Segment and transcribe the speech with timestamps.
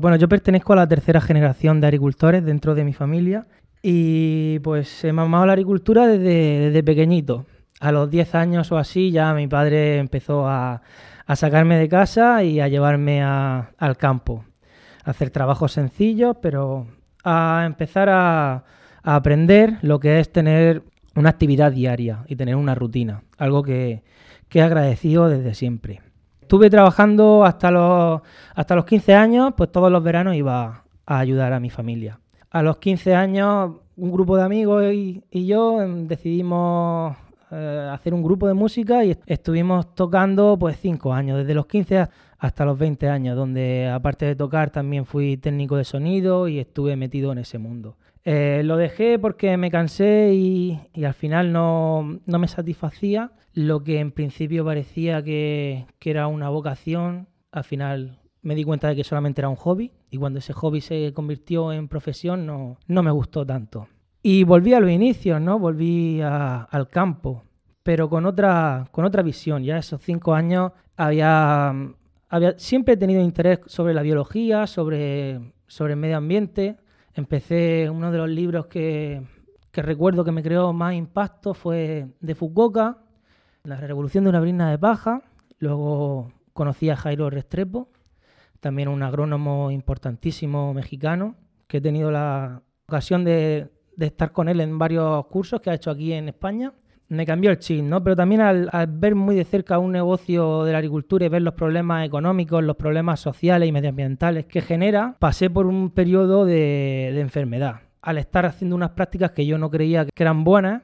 [0.00, 3.46] Bueno, yo pertenezco a la tercera generación de agricultores dentro de mi familia
[3.82, 7.44] y pues he mamado la agricultura desde, pequeñito.
[7.80, 10.80] A los 10 años o así ya mi padre empezó a,
[11.34, 14.46] sacarme de casa y a llevarme al campo,
[15.04, 16.86] a hacer trabajos sencillos, pero
[17.22, 18.64] a empezar a,
[19.02, 20.82] aprender lo que es tener
[21.14, 24.02] una actividad diaria y tener una rutina, algo que,
[24.48, 26.00] que he agradecido desde siempre.
[26.50, 28.22] Estuve trabajando hasta los,
[28.56, 32.18] hasta los 15 años, pues todos los veranos iba a ayudar a mi familia.
[32.50, 37.16] A los 15 años, un grupo de amigos y, yo em, decidimos
[37.52, 42.08] eh, hacer un grupo de música y estuvimos tocando pues 5 años, desde los 15
[42.36, 46.96] hasta los 20 años, donde aparte de tocar también fui técnico de sonido y estuve
[46.96, 47.94] metido en ese mundo.
[48.24, 54.12] Eh, lo dejé porque me cansé y, al final no, me satisfacía lo que en
[54.12, 57.28] principio parecía que, era una vocación.
[57.50, 60.80] Al final me di cuenta de que solamente era un hobby y cuando ese hobby
[60.80, 63.88] se convirtió en profesión no, no me gustó tanto.
[64.22, 65.58] Y volví a los inicios, ¿no?
[65.58, 67.44] Volví al campo,
[67.82, 69.64] pero con otra, con otra visión.
[69.64, 71.74] Ya esos cinco años había,
[72.28, 76.76] había siempre he tenido interés sobre la biología, sobre, sobre el medio ambiente
[77.20, 79.20] Empecé, uno de los libros que,
[79.74, 82.96] recuerdo que me creó más impacto fue de Fukuoka,
[83.62, 85.22] La revolución de una brina de paja.
[85.58, 87.90] Luego conocí a Jairo Restrepo,
[88.60, 91.34] también un agrónomo importantísimo mexicano,
[91.66, 93.68] que he tenido la ocasión de
[93.98, 96.72] estar con él en varios cursos que ha hecho aquí en España
[97.10, 98.02] me cambió el chip, ¿no?
[98.02, 101.54] Pero también al, ver muy de cerca un negocio de la agricultura y ver los
[101.54, 107.80] problemas económicos, los problemas sociales y medioambientales que genera, pasé por un periodo de, enfermedad.
[108.00, 110.82] Al estar haciendo unas prácticas que yo no creía que eran buenas,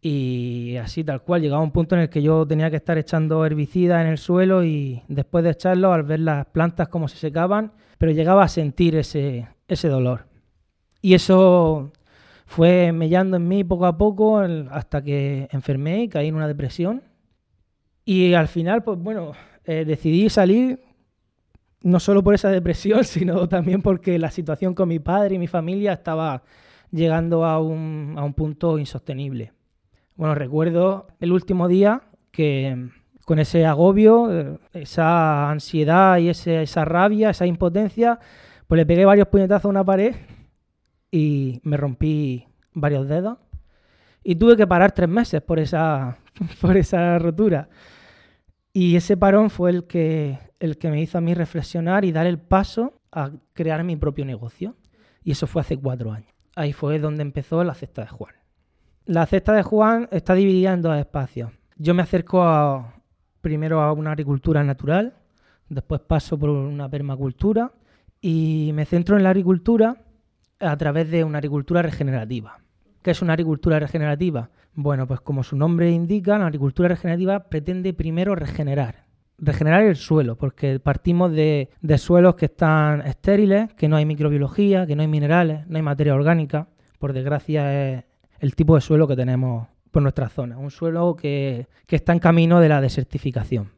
[0.00, 3.44] y así tal cual llegaba un punto en el que yo tenía que estar echando
[3.44, 7.72] herbicidas en el suelo y después de echarlo al ver las plantas como se secaban,
[7.98, 10.26] pero llegaba a sentir ese, ese dolor.
[11.02, 11.90] Y eso
[12.46, 17.02] fue mellando en mí poco a poco hasta que enfermé y caí en una depresión.
[18.04, 19.32] Y al final, pues bueno,
[19.64, 20.80] eh, decidí salir
[21.80, 25.46] no solo por esa depresión, sino también porque la situación con mi padre y mi
[25.46, 26.42] familia estaba
[26.90, 29.52] llegando a un, a un punto insostenible.
[30.16, 32.88] Bueno, recuerdo el último día que
[33.24, 38.18] con ese agobio, eh, esa ansiedad y ese, esa rabia, esa impotencia,
[38.66, 40.14] pues le pegué varios puñetazos a una pared
[41.14, 43.38] y me rompí varios dedos
[44.24, 46.18] y tuve que parar tres meses por esa,
[46.60, 47.68] por esa rotura.
[48.72, 52.26] Y ese parón fue el que, el que me hizo a mí reflexionar y dar
[52.26, 54.74] el paso a crear mi propio negocio.
[55.22, 56.34] Y eso fue hace cuatro años.
[56.56, 58.34] Ahí fue donde empezó la cesta de Juan.
[59.04, 61.52] La cesta de Juan está dividida en dos espacios.
[61.76, 62.92] Yo me acerco
[63.40, 65.14] primero a una agricultura natural,
[65.68, 67.70] después paso por una permacultura
[68.20, 70.03] y me centro en la agricultura
[70.64, 72.58] a través de una agricultura regenerativa.
[73.02, 74.50] ¿Qué es una agricultura regenerativa?
[74.74, 79.04] Bueno, pues como su nombre indica, la agricultura regenerativa pretende primero regenerar.
[79.38, 84.96] Regenerar el suelo, porque partimos de, suelos que están estériles, que no hay microbiología, que
[84.96, 86.68] no hay minerales, no hay materia orgánica.
[86.98, 88.04] Por desgracia es
[88.40, 90.58] el tipo de suelo que tenemos por nuestra zona.
[90.58, 93.70] Un suelo que, está en camino de la desertificación.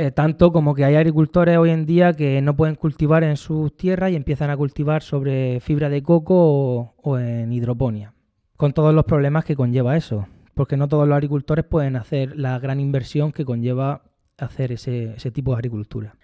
[0.00, 3.76] Eh, tanto como que hay agricultores hoy en día que no pueden cultivar en sus
[3.76, 8.14] tierras y empiezan a cultivar sobre fibra de coco o, en hidroponía,
[8.56, 12.58] con todos los problemas que conlleva eso, porque no todos los agricultores pueden hacer la
[12.58, 14.04] gran inversión que conlleva
[14.38, 16.16] hacer ese, tipo de agricultura.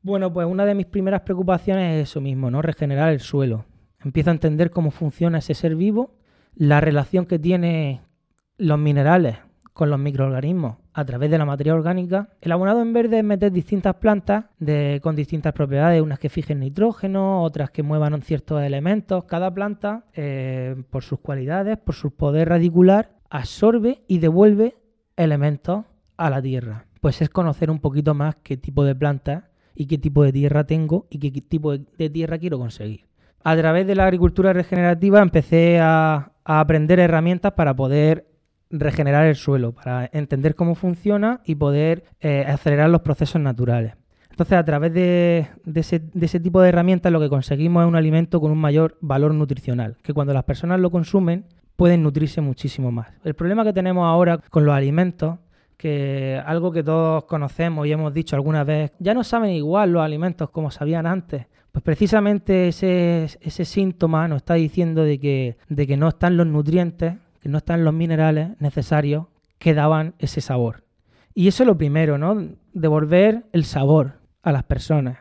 [0.00, 2.62] Bueno, pues una de mis primeras preocupaciones es eso mismo, ¿no?
[2.62, 3.64] Regenerar el suelo.
[4.04, 6.14] Empiezo a entender cómo funciona ese ser vivo,
[6.54, 8.00] la relación que tiene
[8.58, 9.38] los minerales
[9.74, 12.28] con los microorganismos a través de la materia orgánica.
[12.40, 14.44] El abonado en verde es meter distintas plantas
[15.02, 19.24] con distintas propiedades, unas que fijen nitrógeno, otras que muevan ciertos elementos.
[19.24, 24.76] Cada planta, eh, por sus cualidades, por su poder radicular, absorbe y devuelve
[25.16, 25.84] elementos
[26.16, 26.86] a la tierra.
[27.00, 30.64] Pues es conocer un poquito más qué tipo de planta y qué tipo de tierra
[30.64, 33.06] tengo y qué tipo de tierra quiero conseguir.
[33.42, 38.33] A través de la agricultura regenerativa empecé a aprender herramientas para poder
[38.78, 43.94] regenerar el suelo, para entender cómo funciona y poder eh, acelerar los procesos naturales.
[44.30, 48.50] Entonces, a través de, ese, tipo de herramientas lo que conseguimos es un alimento con
[48.50, 51.44] un mayor valor nutricional, que cuando las personas lo consumen
[51.76, 53.08] pueden nutrirse muchísimo más.
[53.22, 55.38] El problema que tenemos ahora con los alimentos,
[55.76, 60.02] que algo que todos conocemos y hemos dicho alguna vez, ya no saben igual los
[60.02, 61.46] alimentos como sabían antes.
[61.70, 63.28] Pues precisamente ese,
[63.64, 68.58] síntoma nos está diciendo de que no están los nutrientes que no están los minerales
[68.58, 69.26] necesarios
[69.58, 70.84] que daban ese sabor.
[71.34, 72.56] Y eso es lo primero, ¿no?
[72.72, 75.18] Devolver el sabor a las personas.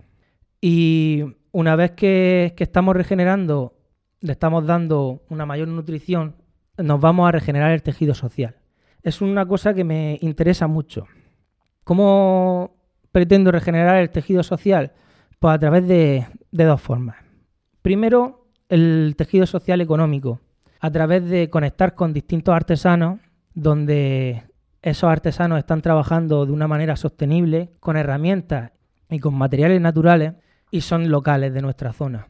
[0.62, 3.76] Y Una vez que, estamos regenerando,
[4.22, 6.38] le estamos dando una mayor nutrición,
[6.78, 8.56] nos vamos a regenerar el tejido social.
[9.02, 11.08] Es una cosa que me interesa mucho.
[11.84, 12.78] ¿Cómo
[13.12, 14.94] pretendo regenerar el tejido social?
[15.40, 17.18] Pues a través de, de dos formas.
[17.82, 20.40] Primero, el tejido social económico,
[20.84, 23.22] a través de conectar con distintos artesanos,
[23.54, 24.44] donde
[24.82, 28.74] esos artesanos están trabajando de una manera sostenible, con herramientas
[29.10, 30.34] y con materiales naturales,
[30.72, 32.28] y son locales de nuestra zona.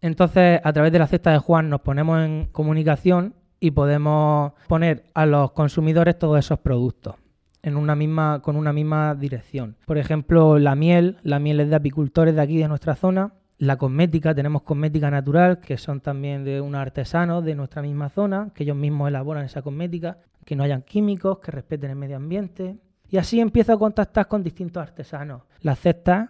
[0.00, 5.06] Entonces, a través de la cesta de Juan nos ponemos en comunicación y podemos poner
[5.12, 7.16] a los consumidores todos esos productos
[7.64, 9.78] en una misma, con una misma dirección.
[9.84, 13.32] Por ejemplo, la miel, la miel es de apicultores de aquí de nuestra zona.
[13.58, 18.50] La cosmética, tenemos cosmética natural, que son también de unos artesanos de nuestra misma zona,
[18.54, 22.76] que ellos mismos elaboran esa cosmética, que no hayan químicos, que respeten el medio ambiente.
[23.08, 25.42] Y así empiezo a contactar con distintos artesanos.
[25.60, 26.28] Las cestas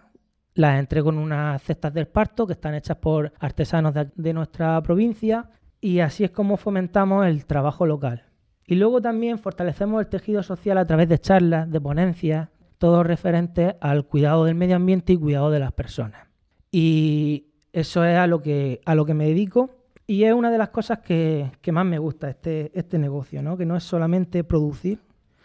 [0.53, 5.49] las entrego en unas cestas del parto que están hechas por artesanos de, nuestra provincia
[5.79, 8.23] y así es como fomentamos el trabajo local.
[8.65, 12.49] Y luego también fortalecemos el tejido social a través de charlas, de ponencias,
[12.79, 16.26] todo referente al cuidado del medio ambiente y cuidado de las personas.
[16.71, 19.77] Y eso es a lo que, a lo que me dedico
[20.09, 23.57] y es una de las cosas que, más me gusta este, este negocio, ¿no?
[23.57, 24.99] que no es solamente producir,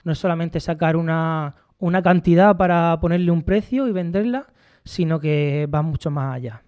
[0.04, 4.46] no es solamente sacar una, una cantidad para ponerle un precio y venderla,
[4.84, 6.62] sino que va mucho más allá.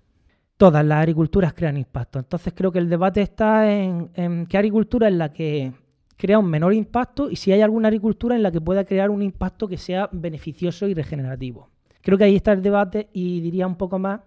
[0.57, 2.19] Todas las agriculturas crean impacto.
[2.19, 5.73] Entonces creo que el debate está en, qué agricultura es la que
[6.17, 9.23] crea un menor impacto y si hay alguna agricultura en la que pueda crear un
[9.23, 11.71] impacto que sea beneficioso y regenerativo.
[12.03, 14.21] Creo que ahí está el debate y diría un poco más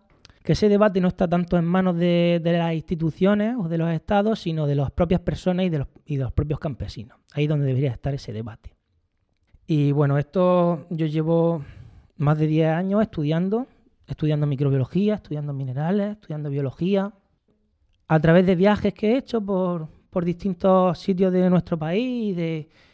[0.48, 4.40] que ese debate no está tanto en manos de, las instituciones o de los estados,
[4.40, 7.18] sino de las propias personas y de, los, propios campesinos.
[7.34, 8.74] Ahí es donde debería estar ese debate.
[9.66, 11.66] Y bueno, esto yo llevo
[12.16, 13.68] más de 10 años estudiando
[14.08, 17.12] estudiando microbiología, estudiando minerales, estudiando biología.
[18.08, 19.90] A través de viajes que he hecho por,
[20.24, 22.38] distintos sitios de nuestro país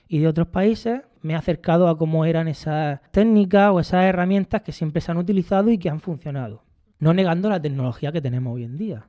[0.08, 4.64] y de otros países, me he acercado a cómo eran esas técnicas o esas herramientas
[4.64, 6.63] que siempre se han utilizado y que han funcionado.
[7.04, 9.08] No negando la tecnología que tenemos hoy en día,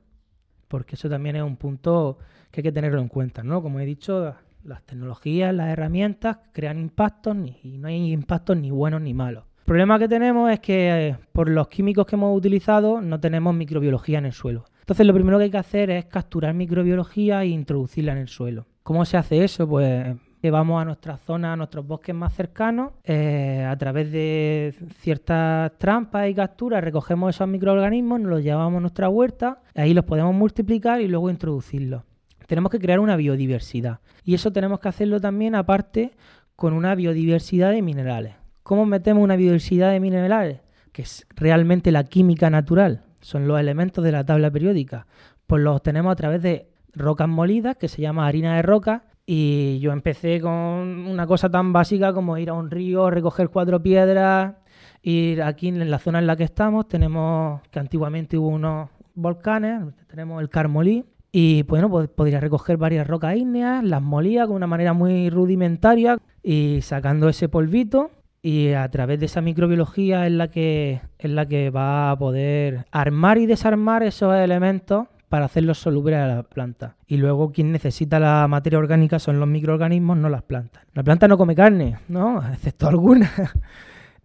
[0.67, 2.17] porque eso también es un punto
[2.51, 3.61] que hay que tenerlo en cuenta, ¿no?
[3.61, 9.01] Como he dicho, las tecnologías, las herramientas crean impactos y no hay impactos ni buenos
[9.01, 9.45] ni malos.
[9.59, 13.55] El problema que tenemos es que eh, por los químicos que hemos utilizado no tenemos
[13.55, 14.65] microbiología en el suelo.
[14.81, 18.65] Entonces lo primero que hay que hacer es capturar microbiología e introducirla en el suelo.
[18.83, 19.69] ¿Cómo se hace eso?
[19.69, 20.17] Pues
[20.51, 26.29] vamos a nuestras zonas, a nuestros bosques más cercanos, eh, a través de ciertas trampas
[26.29, 31.01] y capturas recogemos esos microorganismos, nos los llevamos a nuestra huerta, ahí los podemos multiplicar
[31.01, 32.03] y luego introducirlos.
[32.47, 36.11] Tenemos que crear una biodiversidad y eso tenemos que hacerlo también aparte
[36.55, 38.35] con una biodiversidad de minerales.
[38.63, 40.59] ¿Cómo metemos una biodiversidad de minerales?
[40.91, 45.07] Que es realmente la química natural, son los elementos de la tabla periódica.
[45.47, 49.79] Pues los obtenemos a través de rocas molidas, que se llama harina de roca, y
[49.79, 54.55] yo empecé con una cosa tan básica como ir a un río, recoger cuatro piedras,
[55.01, 59.83] ir aquí en la zona en la que estamos, tenemos que antiguamente hubo unos volcanes,
[60.07, 64.67] tenemos el Carmolí, y bueno, pues podría recoger varias rocas ígneas, las molía con una
[64.67, 68.11] manera muy rudimentaria y sacando ese polvito,
[68.41, 72.85] y a través de esa microbiología es la que es la que va a poder
[72.91, 76.95] armar y desarmar esos elementos para hacerlos solubles a la planta.
[77.07, 80.83] Y luego quien necesita la materia orgánica son los microorganismos, no las plantas.
[80.93, 82.41] La planta no come carne, ¿no?
[82.53, 83.31] Excepto algunas.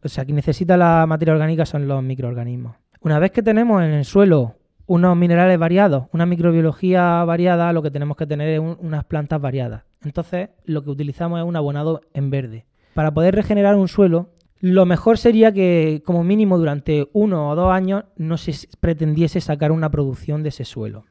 [0.02, 2.76] o sea, quien necesita la materia orgánica son los microorganismos.
[3.00, 7.90] Una vez que tenemos en el suelo unos minerales variados, una microbiología variada, lo que
[7.90, 9.84] tenemos que tener es unas plantas variadas.
[10.04, 14.84] Entonces, lo que utilizamos es un abonado en verde para poder regenerar un suelo, lo
[14.84, 19.90] mejor sería que como mínimo durante uno o dos años no se pretendiese sacar una
[19.90, 21.06] producción de ese suelo.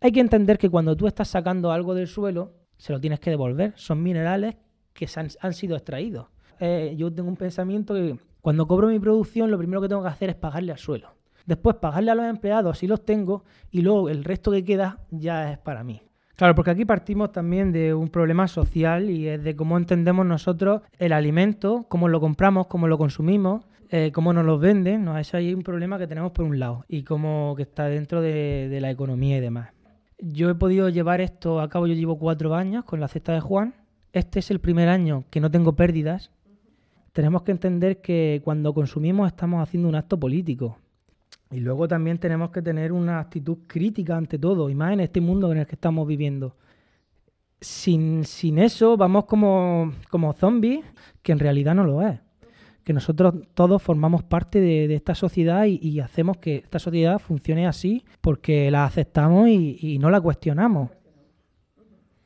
[0.00, 3.30] Hay que entender que cuando tú estás sacando algo del suelo, se lo tienes que
[3.30, 3.74] devolver.
[3.76, 4.56] Son minerales
[4.92, 5.06] que
[5.40, 6.28] han, sido extraídos.
[6.60, 10.08] Eh, yo tengo un pensamiento que cuando cobro mi producción, lo primero que tengo que
[10.08, 11.14] hacer es pagarle al suelo.
[11.46, 15.52] Después pagarle a los empleados si los tengo y luego el resto que queda ya
[15.52, 16.02] es para mí.
[16.36, 20.82] Claro, porque aquí partimos también de un problema social y es de cómo entendemos nosotros
[20.98, 25.04] el alimento, cómo lo compramos, cómo lo consumimos, eh, cómo nos lo venden.
[25.04, 25.16] ¿no?
[25.16, 28.68] Eso hay un problema que tenemos por un lado y cómo que está dentro de,
[28.68, 29.70] de la economía y demás.
[30.18, 33.40] Yo he podido llevar esto a cabo, yo llevo cuatro años con la cesta de
[33.40, 33.74] Juan.
[34.12, 36.32] Este es el primer año que no tengo pérdidas.
[37.12, 40.78] Tenemos que entender que cuando consumimos estamos haciendo un acto político.
[41.50, 45.20] Y luego también tenemos que tener una actitud crítica ante todo, y más en este
[45.20, 46.56] mundo en el que estamos viviendo.
[47.60, 50.84] Sin, sin eso vamos como, como zombies,
[51.22, 52.18] que en realidad no lo es.
[52.82, 58.04] que nosotros todos formamos parte de, esta sociedad y, hacemos que esta sociedad funcione así
[58.20, 60.90] porque la aceptamos y, no la cuestionamos.